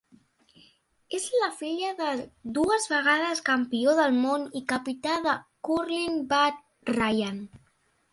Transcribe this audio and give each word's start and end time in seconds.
És 1.15 1.25
la 1.41 1.49
filla 1.57 1.89
del 1.99 2.23
dues 2.55 2.87
vegades 2.93 3.41
campió 3.49 3.93
del 3.99 4.17
mon 4.23 4.47
i 4.61 4.61
capità 4.73 5.19
de 5.27 5.35
cúrling 5.69 6.17
Pat 6.33 6.91
Ryan. 6.97 7.39